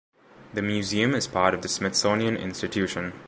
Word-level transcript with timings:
The 0.55 0.63
museum 0.63 1.13
is 1.13 1.27
part 1.27 1.53
of 1.53 1.61
the 1.61 1.67
Smithsonian 1.69 2.35
Institution. 2.35 3.13